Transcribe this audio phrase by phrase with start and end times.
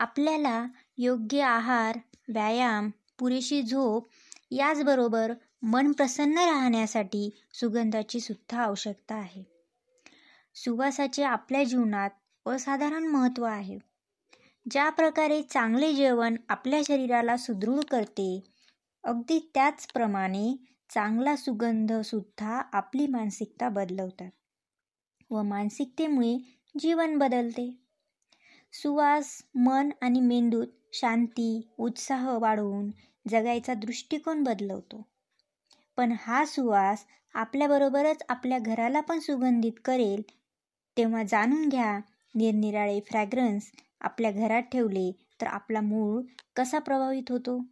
[0.00, 0.66] आपल्याला
[0.98, 4.08] योग्य आहार व्यायाम पुरेशी झोप
[4.50, 9.44] याचबरोबर मन प्रसन्न राहण्यासाठी सुगंधाची सुद्धा आवश्यकता आहे.
[10.54, 12.10] सुवासाचे आपल्या जीवनात
[12.46, 13.78] असाधारण महत्त्व आहे.
[14.70, 18.44] ज्या प्रकारे चांगले जेवण आपल्या शरीराला सुदृढ करते
[19.04, 20.56] अगदी त्याचप्रमाणे
[20.94, 24.30] चांगला सुगंधसुद्धा आपली मानसिकता बदलवतात
[25.30, 27.79] व मानसिकतेमुळे जीवन बदलते.
[28.72, 32.90] सुवास मन आणि मेंदूत शांती उत्साह वाढवून
[33.28, 35.06] जगायचा दृष्टिकोन बदलवतो.
[35.96, 37.04] पण हा सुवास
[37.34, 40.22] आपल्याबरोबरच आपल्या घराला पण सुगंधित करेल
[40.96, 42.00] तेव्हा जाणून घ्या
[42.34, 46.22] निरनिराळे फ्रॅग्रन्स आपल्या घरात ठेवले तर आपला मूळ
[46.56, 47.64] कसा प्रभावित होतो?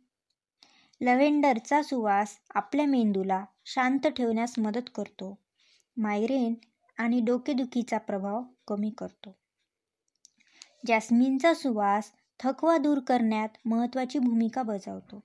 [1.00, 5.38] लव्हेंडरचा सुवास आपल्या मेंदूला शांत ठेवण्यास मदत करतो.
[5.96, 6.54] मायग्रेन
[6.98, 9.36] आणि डोकेदुखीचा प्रभाव कमी करतो.
[10.86, 15.20] जॅस्मिनचा सुवास थकवा दूर करण्यात महत्त्वाची भूमिका बजावतो.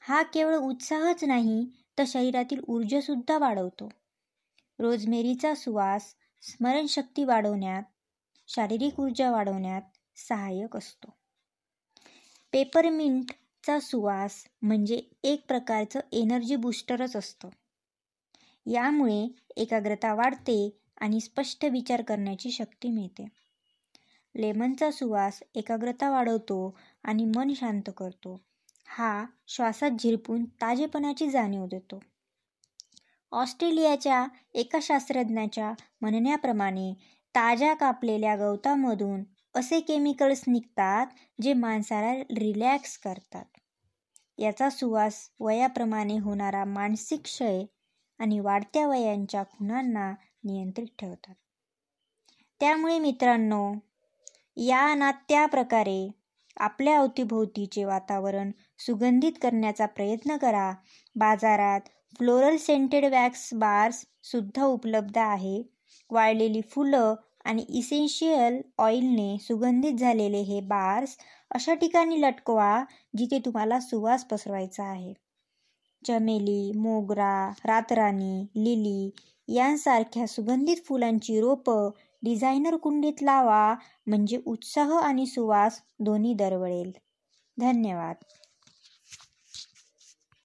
[0.00, 1.66] हा केवळ उत्साहच नाही
[1.98, 3.88] तर शरीरातील ऊर्जासुद्धा वाढवतो.
[4.78, 7.82] रोजमेरीचा सुवास स्मरणशक्ती वाढवण्यात
[8.48, 9.82] शारीरिक ऊर्जा वाढवण्यात
[10.16, 11.10] सहाय्यक असतो.
[12.52, 17.48] पेपरमिंटचा सुवास म्हणजे एक प्रकारचं एनर्जी बूस्टरच असतं.
[18.66, 23.26] यामुळे एकाग्रता वाढते आणि स्पष्ट विचार करण्याची शक्ती मिळते.
[24.36, 28.40] लेमनचा सुवास एकाग्रता वाढवतो आणि मन शांत करतो.
[28.86, 32.00] हा श्वासात झिरपून ताजेपणाची जाणीव देतो.
[33.32, 36.94] ऑस्ट्रेलियाच्या एका शास्त्रज्ञाच्या म्हणण्याप्रमाणे
[37.34, 41.06] ताज्या कापलेल्या गवतामधून असे केमिकल्स निघतात
[41.42, 43.44] जे माणसाला रिलॅक्स करतात.
[44.38, 47.64] याचा सुवास वयाप्रमाणे होणारा मानसिक क्षय
[48.18, 50.12] आणि वाढत्या वयांच्या खुणांना
[50.44, 51.34] नियंत्रित ठेवतात.
[52.60, 53.74] त्यामुळे मित्रांनो
[54.56, 56.08] या ना त्या प्रकारे
[56.56, 60.72] आपल्या अवतीभोवतीचे वातावरण सुगंधित करण्याचा प्रयत्न करा.
[61.16, 65.62] बाजारात फ्लोरल सेंटेड वॅक्स बार्स सुद्धा उपलब्ध आहे.
[66.10, 71.16] वाळलेली फुलं आणि इसेन्शियल ऑइलने सुगंधित झालेले हे बार्स
[71.50, 72.84] अशा ठिकाणी लटकवा
[73.16, 75.12] जिथे तुम्हाला सुवास पसरवायचा आहे.
[76.02, 79.10] चमेली मोगरा रातराणी लिली
[79.48, 81.90] यांसारख्या सुगंधित फुलांची रोपं
[82.26, 83.62] डिझायनर कुंडीत लावा
[84.06, 86.92] म्हणजे उत्साह आणि सुवास दोन्ही दरवळेल.
[87.58, 88.16] धन्यवाद.